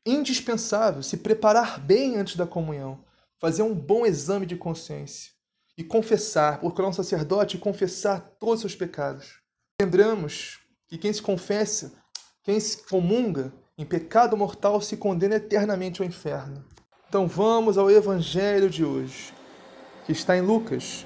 indispensável 0.06 1.02
se 1.02 1.18
preparar 1.18 1.78
bem 1.78 2.16
antes 2.16 2.36
da 2.36 2.46
comunhão, 2.46 3.04
fazer 3.38 3.60
um 3.60 3.74
bom 3.74 4.06
exame 4.06 4.46
de 4.46 4.56
consciência 4.56 5.30
e 5.76 5.84
confessar, 5.84 6.58
procurar 6.58 6.88
um 6.88 6.92
sacerdote 6.92 7.58
e 7.58 7.60
confessar 7.60 8.20
todos 8.38 8.54
os 8.54 8.60
seus 8.62 8.74
pecados. 8.74 9.42
Lembramos 9.78 10.58
que 10.88 10.96
quem 10.96 11.12
se 11.12 11.20
confessa, 11.20 11.92
quem 12.42 12.58
se 12.58 12.78
comunga 12.84 13.52
em 13.76 13.84
pecado 13.84 14.38
mortal 14.38 14.80
se 14.80 14.96
condena 14.96 15.34
eternamente 15.34 16.00
ao 16.00 16.08
inferno. 16.08 16.64
Então 17.10 17.28
vamos 17.28 17.76
ao 17.76 17.90
evangelho 17.90 18.70
de 18.70 18.82
hoje, 18.86 19.34
que 20.06 20.12
está 20.12 20.34
em 20.34 20.40
Lucas, 20.40 21.04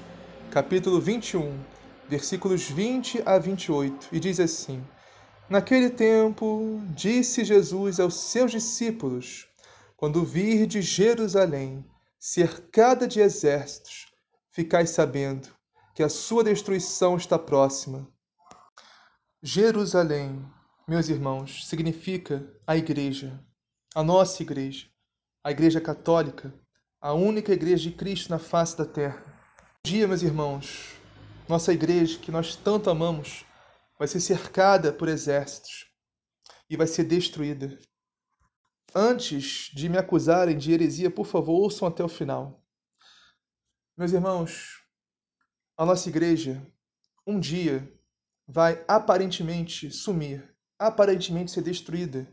capítulo 0.55 1.01
21, 1.01 1.65
versículos 2.07 2.69
20 2.69 3.21
a 3.25 3.37
28, 3.37 4.07
e 4.09 4.21
diz 4.21 4.39
assim: 4.39 4.81
Naquele 5.49 5.89
tempo, 5.89 6.81
disse 6.91 7.43
Jesus 7.43 7.99
aos 7.99 8.15
seus 8.15 8.51
discípulos: 8.51 9.49
Quando 9.97 10.23
virde 10.23 10.81
Jerusalém 10.81 11.85
cercada 12.17 13.05
de 13.05 13.19
exércitos, 13.19 14.05
ficai 14.49 14.87
sabendo 14.87 15.49
que 15.93 16.01
a 16.01 16.07
sua 16.07 16.41
destruição 16.41 17.17
está 17.17 17.37
próxima. 17.37 18.07
Jerusalém, 19.43 20.41
meus 20.87 21.09
irmãos, 21.09 21.67
significa 21.67 22.49
a 22.65 22.77
igreja, 22.77 23.43
a 23.93 24.01
nossa 24.01 24.41
igreja, 24.41 24.87
a 25.43 25.51
igreja 25.51 25.81
católica, 25.81 26.53
a 27.01 27.11
única 27.11 27.51
igreja 27.51 27.89
de 27.89 27.91
Cristo 27.97 28.29
na 28.29 28.39
face 28.39 28.77
da 28.77 28.85
terra. 28.85 29.34
Um 29.85 29.87
dia, 29.87 30.07
meus 30.07 30.23
irmãos, 30.23 30.95
nossa 31.47 31.71
igreja, 31.71 32.17
que 32.17 32.31
nós 32.31 32.55
tanto 32.55 32.89
amamos, 32.89 33.45
vai 33.99 34.07
ser 34.07 34.19
cercada 34.19 34.91
por 34.91 35.07
exércitos 35.07 35.85
e 36.67 36.75
vai 36.75 36.87
ser 36.87 37.03
destruída. 37.03 37.77
Antes 38.95 39.69
de 39.75 39.87
me 39.87 39.99
acusarem 39.99 40.57
de 40.57 40.71
heresia, 40.71 41.11
por 41.11 41.27
favor, 41.27 41.61
ouçam 41.61 41.87
até 41.87 42.03
o 42.03 42.07
final. 42.07 42.65
Meus 43.95 44.11
irmãos, 44.11 44.83
a 45.77 45.85
nossa 45.85 46.09
igreja 46.09 46.65
um 47.27 47.39
dia 47.39 47.87
vai 48.47 48.83
aparentemente 48.87 49.91
sumir, 49.91 50.51
aparentemente 50.79 51.51
ser 51.51 51.61
destruída. 51.61 52.27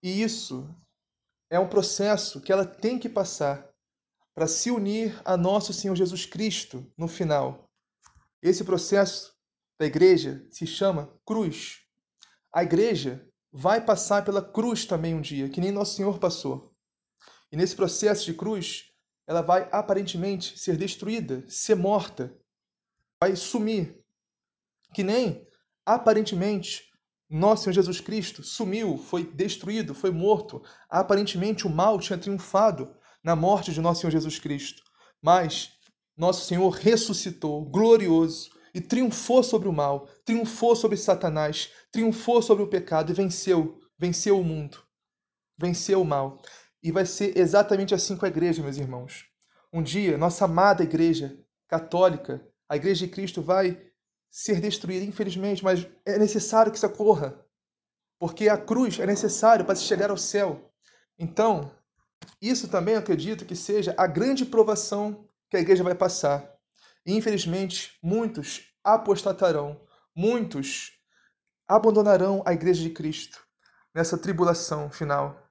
E 0.00 0.22
isso 0.22 0.72
é 1.50 1.58
um 1.58 1.68
processo 1.68 2.40
que 2.40 2.52
ela 2.52 2.64
tem 2.64 3.00
que 3.00 3.08
passar 3.08 3.68
para 4.36 4.46
se 4.46 4.70
unir 4.70 5.18
a 5.24 5.34
nosso 5.34 5.72
Senhor 5.72 5.96
Jesus 5.96 6.26
Cristo 6.26 6.86
no 6.94 7.08
final. 7.08 7.70
Esse 8.42 8.62
processo 8.62 9.34
da 9.80 9.86
igreja 9.86 10.46
se 10.50 10.66
chama 10.66 11.10
cruz. 11.24 11.78
A 12.52 12.62
igreja 12.62 13.26
vai 13.50 13.82
passar 13.82 14.26
pela 14.26 14.42
cruz 14.42 14.84
também 14.84 15.14
um 15.14 15.22
dia, 15.22 15.48
que 15.48 15.58
nem 15.58 15.72
nosso 15.72 15.96
Senhor 15.96 16.18
passou. 16.18 16.76
E 17.50 17.56
nesse 17.56 17.74
processo 17.74 18.26
de 18.26 18.34
cruz, 18.34 18.92
ela 19.26 19.40
vai 19.40 19.70
aparentemente 19.72 20.58
ser 20.58 20.76
destruída, 20.76 21.42
ser 21.48 21.74
morta, 21.74 22.38
vai 23.18 23.34
sumir. 23.34 24.04
Que 24.92 25.02
nem 25.02 25.48
aparentemente 25.86 26.84
nosso 27.30 27.64
Senhor 27.64 27.72
Jesus 27.72 28.00
Cristo 28.00 28.42
sumiu, 28.42 28.98
foi 28.98 29.24
destruído, 29.24 29.94
foi 29.94 30.10
morto. 30.10 30.62
Aparentemente 30.90 31.66
o 31.66 31.70
mal 31.70 31.98
tinha 31.98 32.18
triunfado 32.18 32.94
na 33.26 33.34
morte 33.34 33.72
de 33.72 33.80
nosso 33.80 34.02
Senhor 34.02 34.12
Jesus 34.12 34.38
Cristo. 34.38 34.84
Mas 35.20 35.72
nosso 36.16 36.46
Senhor 36.46 36.70
ressuscitou, 36.70 37.64
glorioso, 37.64 38.50
e 38.72 38.80
triunfou 38.80 39.42
sobre 39.42 39.66
o 39.66 39.72
mal, 39.72 40.08
triunfou 40.24 40.76
sobre 40.76 40.96
Satanás, 40.96 41.72
triunfou 41.90 42.40
sobre 42.40 42.62
o 42.62 42.68
pecado 42.68 43.10
e 43.10 43.14
venceu, 43.14 43.80
venceu 43.98 44.38
o 44.38 44.44
mundo, 44.44 44.78
venceu 45.58 46.02
o 46.02 46.04
mal. 46.04 46.40
E 46.80 46.92
vai 46.92 47.04
ser 47.04 47.36
exatamente 47.36 47.92
assim 47.92 48.16
com 48.16 48.24
a 48.24 48.28
igreja, 48.28 48.62
meus 48.62 48.76
irmãos. 48.76 49.24
Um 49.72 49.82
dia, 49.82 50.16
nossa 50.16 50.44
amada 50.44 50.84
igreja 50.84 51.36
católica, 51.66 52.46
a 52.68 52.76
igreja 52.76 53.06
de 53.06 53.12
Cristo, 53.12 53.42
vai 53.42 53.90
ser 54.30 54.60
destruída, 54.60 55.04
infelizmente, 55.04 55.64
mas 55.64 55.84
é 56.04 56.16
necessário 56.16 56.70
que 56.70 56.78
isso 56.78 56.86
ocorra, 56.86 57.44
porque 58.20 58.48
a 58.48 58.56
cruz 58.56 59.00
é 59.00 59.06
necessário 59.06 59.64
para 59.64 59.74
se 59.74 59.82
chegar 59.82 60.10
ao 60.10 60.16
céu. 60.16 60.70
Então, 61.18 61.75
isso 62.40 62.68
também 62.68 62.96
acredito 62.96 63.44
que 63.44 63.56
seja 63.56 63.94
a 63.96 64.06
grande 64.06 64.44
provação 64.44 65.28
que 65.50 65.56
a 65.56 65.60
igreja 65.60 65.82
vai 65.82 65.94
passar. 65.94 66.48
E, 67.04 67.14
infelizmente, 67.14 67.98
muitos 68.02 68.72
apostatarão, 68.84 69.80
muitos 70.14 70.92
abandonarão 71.68 72.42
a 72.46 72.52
igreja 72.52 72.82
de 72.82 72.90
Cristo 72.90 73.44
nessa 73.94 74.18
tribulação 74.18 74.90
final. 74.90 75.50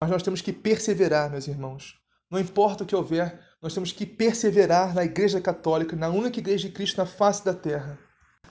Mas 0.00 0.10
nós 0.10 0.22
temos 0.22 0.40
que 0.40 0.52
perseverar, 0.52 1.30
meus 1.30 1.46
irmãos. 1.46 1.98
Não 2.30 2.38
importa 2.38 2.82
o 2.82 2.86
que 2.86 2.96
houver, 2.96 3.40
nós 3.60 3.74
temos 3.74 3.92
que 3.92 4.04
perseverar 4.04 4.94
na 4.94 5.04
Igreja 5.04 5.40
Católica, 5.40 5.94
na 5.94 6.08
única 6.08 6.40
Igreja 6.40 6.68
de 6.68 6.74
Cristo 6.74 6.98
na 6.98 7.06
face 7.06 7.44
da 7.44 7.54
terra. 7.54 7.98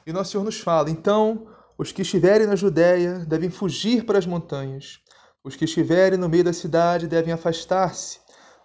E 0.06 0.14
nosso 0.14 0.32
Senhor 0.32 0.44
nos 0.44 0.60
fala: 0.60 0.90
então, 0.90 1.48
os 1.78 1.92
que 1.92 2.04
estiverem 2.04 2.48
na 2.48 2.56
Judéia 2.56 3.26
devem 3.26 3.50
fugir 3.50 4.06
para 4.06 4.18
as 4.18 4.26
montanhas. 4.26 5.02
Os 5.44 5.56
que 5.56 5.66
estiverem 5.66 6.20
no 6.20 6.30
meio 6.30 6.44
da 6.44 6.54
cidade 6.54 7.08
devem 7.08 7.34
afastar-se. 7.34 8.20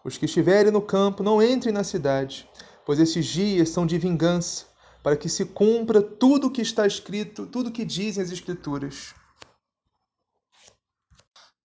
Os 0.05 0.19
que 0.19 0.27
estiverem 0.27 0.71
no 0.71 0.83
campo 0.83 1.23
não 1.23 1.43
entrem 1.43 1.73
na 1.73 1.83
cidade, 1.83 2.49
pois 2.85 3.01
esses 3.01 3.25
dias 3.25 3.71
são 3.71 3.87
de 3.87 3.97
vingança, 3.97 4.67
para 5.03 5.17
que 5.17 5.29
se 5.29 5.47
cumpra 5.47 6.03
tudo 6.03 6.49
o 6.49 6.51
que 6.51 6.61
está 6.61 6.87
escrito, 6.87 7.47
tudo 7.47 7.71
o 7.71 7.73
que 7.73 7.85
dizem 7.85 8.23
as 8.23 8.31
Escrituras. 8.31 9.15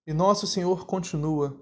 E 0.07 0.13
nosso 0.13 0.47
Senhor 0.47 0.85
continua: 0.85 1.59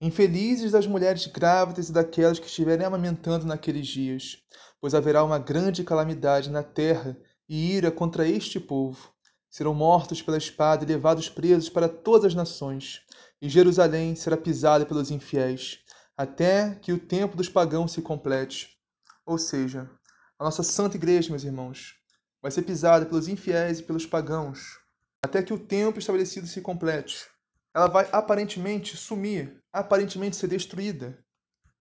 Infelizes 0.00 0.72
das 0.72 0.86
mulheres 0.86 1.26
grávidas 1.26 1.90
e 1.90 1.92
daquelas 1.92 2.38
que 2.38 2.46
estiverem 2.46 2.86
amamentando 2.86 3.44
naqueles 3.44 3.86
dias, 3.86 4.38
pois 4.80 4.94
haverá 4.94 5.22
uma 5.22 5.38
grande 5.38 5.84
calamidade 5.84 6.48
na 6.48 6.62
terra 6.62 7.18
e 7.46 7.76
ira 7.76 7.90
contra 7.90 8.26
este 8.26 8.58
povo 8.58 9.12
serão 9.58 9.74
mortos 9.74 10.22
pela 10.22 10.38
espada 10.38 10.84
e 10.84 10.86
levados 10.86 11.28
presos 11.28 11.68
para 11.68 11.88
todas 11.88 12.26
as 12.26 12.34
nações, 12.36 13.02
e 13.42 13.48
Jerusalém 13.48 14.14
será 14.14 14.36
pisada 14.36 14.86
pelos 14.86 15.10
infiéis, 15.10 15.80
até 16.16 16.76
que 16.76 16.92
o 16.92 16.98
tempo 16.98 17.36
dos 17.36 17.48
pagãos 17.48 17.90
se 17.90 18.00
complete. 18.00 18.78
Ou 19.26 19.36
seja, 19.36 19.90
a 20.38 20.44
nossa 20.44 20.62
santa 20.62 20.96
igreja, 20.96 21.30
meus 21.30 21.42
irmãos, 21.42 21.96
vai 22.40 22.52
ser 22.52 22.62
pisada 22.62 23.04
pelos 23.04 23.26
infiéis 23.26 23.80
e 23.80 23.82
pelos 23.82 24.06
pagãos, 24.06 24.78
até 25.24 25.42
que 25.42 25.52
o 25.52 25.58
tempo 25.58 25.98
estabelecido 25.98 26.46
se 26.46 26.60
complete. 26.60 27.26
Ela 27.74 27.88
vai 27.88 28.08
aparentemente 28.12 28.96
sumir, 28.96 29.60
aparentemente 29.72 30.36
ser 30.36 30.46
destruída, 30.46 31.18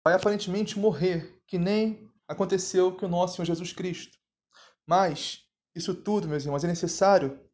vai 0.03 0.15
aparentemente 0.15 0.79
morrer, 0.79 1.43
que 1.47 1.59
nem 1.59 2.11
aconteceu 2.27 2.97
com 2.97 3.05
o 3.05 3.11
nosso 3.11 3.37
Senhor 3.37 3.45
Jesus 3.45 3.75
Cristo. 3.75 4.17
Mas 4.89 5.43
isso 5.75 5.95
tudo, 5.95 6.27
meus 6.27 6.47
irmãos, 6.47 6.65
é 6.65 6.69
necessário 6.69 7.45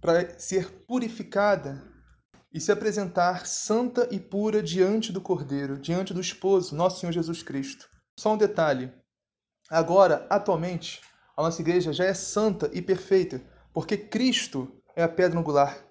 para 0.00 0.38
ser 0.38 0.84
purificada 0.86 1.82
e 2.52 2.60
se 2.60 2.72
apresentar 2.72 3.46
santa 3.46 4.08
e 4.10 4.18
pura 4.18 4.62
diante 4.62 5.12
do 5.12 5.20
Cordeiro, 5.20 5.78
diante 5.78 6.14
do 6.14 6.20
esposo, 6.20 6.74
nosso 6.74 7.00
Senhor 7.00 7.12
Jesus 7.12 7.42
Cristo. 7.42 7.88
Só 8.18 8.34
um 8.34 8.38
detalhe: 8.38 8.92
agora, 9.68 10.26
atualmente, 10.30 11.00
a 11.36 11.42
nossa 11.42 11.60
igreja 11.60 11.92
já 11.92 12.04
é 12.04 12.14
santa 12.14 12.70
e 12.72 12.80
perfeita, 12.80 13.42
porque 13.72 13.96
Cristo 13.96 14.80
é 14.96 15.02
a 15.02 15.08
pedra 15.08 15.38
angular. 15.38 15.84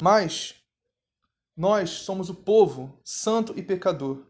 Mas 0.00 0.54
nós 1.56 1.90
somos 1.90 2.28
o 2.30 2.34
povo 2.34 3.00
santo 3.04 3.52
e 3.56 3.62
pecador. 3.62 4.26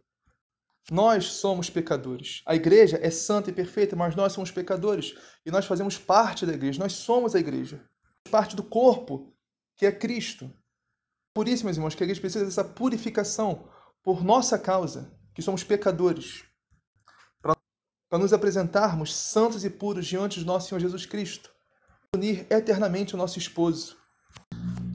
Nós 0.91 1.27
somos 1.27 1.71
pecadores. 1.71 2.43
A 2.45 2.57
igreja 2.57 2.99
é 3.01 3.09
santa 3.09 3.51
e 3.51 3.53
perfeita, 3.53 3.95
mas 3.95 4.17
nós 4.17 4.33
somos 4.33 4.51
pecadores 4.51 5.15
e 5.47 5.51
nós 5.51 5.65
fazemos 5.65 5.97
parte 5.97 6.45
da 6.45 6.53
igreja. 6.53 6.81
Nós 6.81 6.95
somos 6.95 7.37
a 7.37 7.39
igreja 7.39 7.89
parte 8.31 8.57
do 8.57 8.63
corpo, 8.63 9.33
que 9.77 9.87
é 9.87 9.93
Cristo. 9.93 10.51
Por 11.35 11.49
isso, 11.49 11.65
meus 11.65 11.77
irmãos, 11.77 11.95
que 11.95 12.03
a 12.03 12.07
igreja 12.07 12.21
precisa 12.21 12.45
dessa 12.45 12.65
purificação 12.65 13.69
por 14.03 14.23
nossa 14.23 14.59
causa, 14.59 15.17
que 15.35 15.43
somos 15.43 15.65
pecadores, 15.65 16.45
para 17.41 18.19
nos 18.19 18.33
apresentarmos 18.33 19.15
santos 19.15 19.65
e 19.65 19.71
puros 19.71 20.07
diante 20.07 20.39
de 20.39 20.45
nosso 20.45 20.69
Senhor 20.69 20.81
Jesus 20.81 21.07
Cristo, 21.07 21.51
unir 22.15 22.47
eternamente 22.51 23.15
o 23.15 23.19
nosso 23.19 23.39
esposo. 23.39 23.97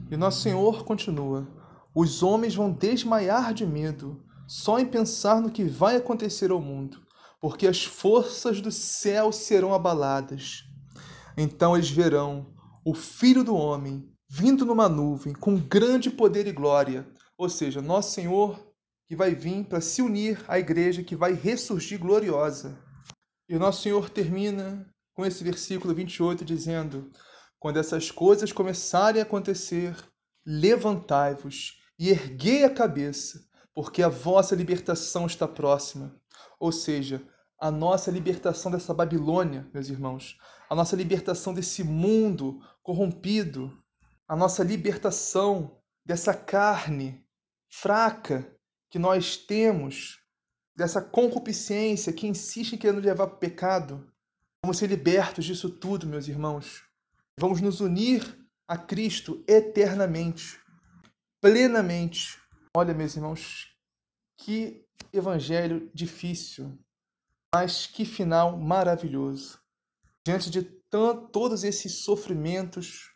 E 0.08 0.16
nosso 0.16 0.40
Senhor 0.40 0.84
continua: 0.84 1.48
os 1.92 2.22
homens 2.22 2.54
vão 2.54 2.70
desmaiar 2.70 3.52
de 3.52 3.66
medo 3.66 4.24
só 4.46 4.78
em 4.78 4.86
pensar 4.86 5.40
no 5.40 5.50
que 5.50 5.64
vai 5.64 5.96
acontecer 5.96 6.52
ao 6.52 6.60
mundo, 6.60 7.04
porque 7.40 7.66
as 7.66 7.84
forças 7.84 8.60
do 8.60 8.70
céu 8.70 9.32
serão 9.32 9.74
abaladas. 9.74 10.64
Então 11.36 11.76
eles 11.76 11.90
verão 11.90 12.46
o 12.88 12.94
Filho 12.94 13.44
do 13.44 13.54
Homem, 13.54 14.10
vindo 14.26 14.64
numa 14.64 14.88
nuvem 14.88 15.34
com 15.34 15.58
grande 15.58 16.10
poder 16.10 16.46
e 16.46 16.52
glória, 16.52 17.06
ou 17.36 17.46
seja, 17.46 17.82
nosso 17.82 18.12
Senhor 18.12 18.58
que 19.06 19.14
vai 19.14 19.34
vir 19.34 19.66
para 19.66 19.82
se 19.82 20.00
unir 20.00 20.42
à 20.48 20.58
igreja 20.58 21.04
que 21.04 21.14
vai 21.14 21.34
ressurgir 21.34 21.98
gloriosa. 21.98 22.82
E 23.46 23.54
o 23.54 23.58
nosso 23.58 23.82
Senhor 23.82 24.08
termina 24.08 24.88
com 25.12 25.26
esse 25.26 25.44
versículo 25.44 25.94
28 25.94 26.46
dizendo: 26.46 27.10
Quando 27.60 27.78
essas 27.78 28.10
coisas 28.10 28.52
começarem 28.52 29.20
a 29.20 29.24
acontecer, 29.24 29.94
levantai-vos 30.46 31.82
e 31.98 32.08
erguei 32.08 32.64
a 32.64 32.72
cabeça, 32.72 33.46
porque 33.74 34.02
a 34.02 34.08
vossa 34.08 34.54
libertação 34.54 35.26
está 35.26 35.46
próxima. 35.46 36.16
Ou 36.58 36.72
seja, 36.72 37.22
a 37.60 37.70
nossa 37.70 38.10
libertação 38.10 38.70
dessa 38.70 38.94
Babilônia, 38.94 39.68
meus 39.74 39.90
irmãos, 39.90 40.38
a 40.70 40.74
nossa 40.74 40.94
libertação 40.94 41.52
desse 41.52 41.82
mundo 41.82 42.60
corrompido, 42.88 43.78
a 44.26 44.34
nossa 44.34 44.64
libertação 44.64 45.78
dessa 46.06 46.32
carne 46.32 47.22
fraca 47.70 48.50
que 48.90 48.98
nós 48.98 49.36
temos, 49.36 50.18
dessa 50.74 51.02
concupiscência 51.02 52.14
que 52.14 52.26
insiste 52.26 52.72
em 52.72 52.78
querer 52.78 52.94
nos 52.94 53.04
levar 53.04 53.26
para 53.26 53.36
o 53.36 53.38
pecado. 53.38 54.10
Vamos 54.64 54.78
ser 54.78 54.86
libertos 54.86 55.44
disso 55.44 55.68
tudo, 55.68 56.06
meus 56.06 56.28
irmãos. 56.28 56.82
Vamos 57.38 57.60
nos 57.60 57.82
unir 57.82 58.24
a 58.66 58.78
Cristo 58.78 59.44
eternamente, 59.46 60.58
plenamente. 61.42 62.40
Olha, 62.74 62.94
meus 62.94 63.14
irmãos, 63.14 63.70
que 64.38 64.82
evangelho 65.12 65.90
difícil, 65.92 66.78
mas 67.54 67.86
que 67.86 68.06
final 68.06 68.56
maravilhoso 68.56 69.60
diante 70.24 70.50
de 70.50 70.77
todos 70.90 71.64
esses 71.64 72.04
sofrimentos 72.04 73.12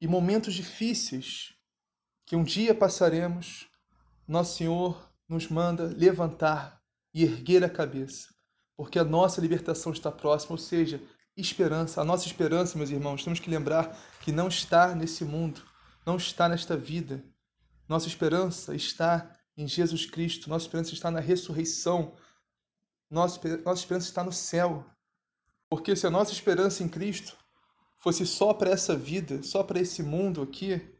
e 0.00 0.08
momentos 0.08 0.54
difíceis 0.54 1.54
que 2.26 2.36
um 2.36 2.44
dia 2.44 2.74
passaremos, 2.74 3.68
nosso 4.26 4.56
Senhor 4.56 5.12
nos 5.28 5.48
manda 5.48 5.84
levantar, 5.84 6.84
e 7.14 7.22
erguer 7.22 7.62
a 7.62 7.70
cabeça, 7.70 8.34
porque 8.76 8.98
a 8.98 9.04
nossa 9.04 9.40
libertação 9.40 9.92
está 9.92 10.10
próxima, 10.10 10.52
ou 10.52 10.58
seja, 10.58 11.00
esperança. 11.36 12.00
A 12.00 12.04
nossa 12.04 12.26
esperança, 12.26 12.76
meus 12.76 12.90
irmãos, 12.90 13.22
temos 13.22 13.38
que 13.38 13.48
lembrar 13.48 13.96
que 14.20 14.32
não 14.32 14.48
está 14.48 14.94
nesse 14.94 15.24
mundo, 15.24 15.62
não 16.04 16.16
está 16.16 16.48
nesta 16.48 16.76
vida. 16.76 17.24
Nossa 17.88 18.08
esperança 18.08 18.74
está 18.74 19.30
em 19.56 19.68
Jesus 19.68 20.04
Cristo, 20.06 20.50
nossa 20.50 20.66
esperança 20.66 20.92
está 20.92 21.10
na 21.10 21.20
ressurreição, 21.20 22.16
nossa, 23.08 23.40
nossa 23.64 23.80
esperança 23.80 24.08
está 24.08 24.24
no 24.24 24.32
céu. 24.32 24.84
Porque 25.68 25.96
se 25.96 26.06
a 26.06 26.10
nossa 26.10 26.32
esperança 26.32 26.82
em 26.82 26.88
Cristo 26.88 27.36
fosse 27.98 28.26
só 28.26 28.52
para 28.52 28.70
essa 28.70 28.96
vida, 28.96 29.42
só 29.42 29.62
para 29.62 29.80
esse 29.80 30.02
mundo 30.02 30.42
aqui, 30.42 30.94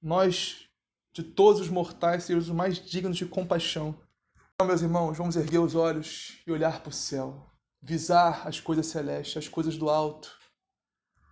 nós, 0.00 0.68
de 1.12 1.22
todos 1.22 1.60
os 1.60 1.68
mortais, 1.68 2.24
seríamos 2.24 2.48
os 2.48 2.54
mais 2.54 2.78
dignos 2.78 3.16
de 3.16 3.26
compaixão. 3.26 3.98
Então, 4.54 4.66
meus 4.66 4.82
irmãos, 4.82 5.16
vamos 5.16 5.36
erguer 5.36 5.58
os 5.58 5.74
olhos 5.74 6.42
e 6.46 6.52
olhar 6.52 6.80
para 6.80 6.90
o 6.90 6.92
céu, 6.92 7.50
visar 7.80 8.46
as 8.46 8.60
coisas 8.60 8.86
celestes, 8.86 9.36
as 9.36 9.48
coisas 9.48 9.76
do 9.76 9.88
alto, 9.88 10.36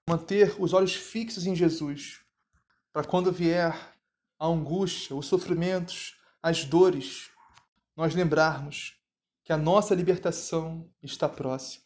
manter 0.08 0.54
os 0.60 0.72
olhos 0.72 0.94
fixos 0.94 1.46
em 1.46 1.54
Jesus, 1.54 2.20
para 2.92 3.04
quando 3.04 3.32
vier 3.32 3.94
a 4.38 4.46
angústia, 4.46 5.16
os 5.16 5.26
sofrimentos, 5.26 6.16
as 6.42 6.64
dores, 6.64 7.30
nós 7.96 8.14
lembrarmos 8.14 8.96
que 9.42 9.52
a 9.52 9.56
nossa 9.56 9.94
libertação 9.94 10.88
está 11.02 11.28
próxima. 11.28 11.85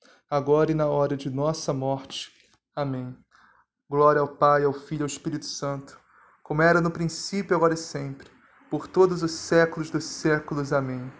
agora 0.31 0.71
e 0.71 0.73
na 0.73 0.87
hora 0.87 1.17
de 1.17 1.29
nossa 1.29 1.73
morte. 1.73 2.31
Amém. 2.73 3.13
Glória 3.89 4.21
ao 4.21 4.29
Pai, 4.29 4.63
ao 4.63 4.71
Filho 4.71 5.01
e 5.01 5.03
ao 5.03 5.07
Espírito 5.07 5.45
Santo, 5.45 5.99
como 6.41 6.61
era 6.61 6.79
no 6.79 6.89
princípio, 6.89 7.53
agora 7.53 7.73
e 7.73 7.77
sempre, 7.77 8.29
por 8.69 8.87
todos 8.87 9.23
os 9.23 9.31
séculos 9.31 9.89
dos 9.89 10.05
séculos. 10.05 10.71
Amém. 10.71 11.11